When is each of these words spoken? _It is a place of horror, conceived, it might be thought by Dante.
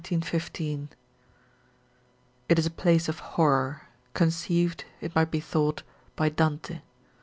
_It 2.49 2.57
is 2.57 2.65
a 2.65 2.71
place 2.71 3.07
of 3.07 3.19
horror, 3.19 3.83
conceived, 4.15 4.83
it 4.99 5.13
might 5.13 5.29
be 5.29 5.39
thought 5.39 5.83
by 6.15 6.27
Dante. 6.29 6.81